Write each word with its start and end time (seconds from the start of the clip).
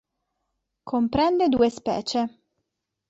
Comprende 0.83 1.47
due 1.47 1.69
specie. 1.69 2.39